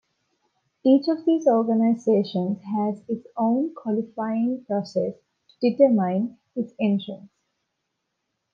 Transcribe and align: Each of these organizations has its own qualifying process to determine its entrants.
Each 0.83 1.07
of 1.09 1.25
these 1.25 1.45
organizations 1.45 2.57
has 2.75 3.03
its 3.07 3.27
own 3.37 3.75
qualifying 3.75 4.65
process 4.65 5.13
to 5.59 5.69
determine 5.69 6.39
its 6.55 6.73
entrants. 6.81 7.29